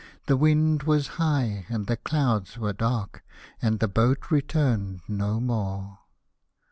[0.25, 3.21] The wind was high and the clouds were dark,
[3.61, 5.99] And the boat returned no more.